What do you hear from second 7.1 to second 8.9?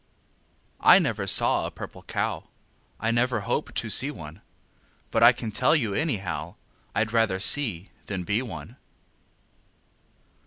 rather See than Be One.